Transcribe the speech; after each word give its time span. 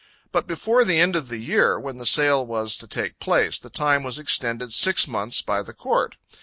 But 0.31 0.47
before 0.47 0.83
the 0.83 0.99
end 0.99 1.15
of 1.15 1.27
the 1.27 1.37
year, 1.37 1.79
when 1.79 1.97
the 1.97 2.07
sale 2.07 2.43
was 2.43 2.75
to 2.79 2.87
take 2.87 3.19
place, 3.19 3.59
the 3.59 3.69
time 3.69 4.01
was 4.01 4.17
extended 4.17 4.73
six 4.73 5.07
months 5.07 5.43
by 5.43 5.61
the 5.61 5.73
Court. 5.73 6.15